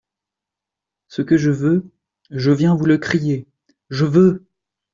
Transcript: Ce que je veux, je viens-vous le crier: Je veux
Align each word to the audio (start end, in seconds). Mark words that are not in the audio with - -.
Ce 1.09 1.21
que 1.21 1.37
je 1.37 1.51
veux, 1.51 1.85
je 2.31 2.49
viens-vous 2.49 2.85
le 2.85 2.97
crier: 2.97 3.45
Je 3.91 4.05
veux 4.05 4.47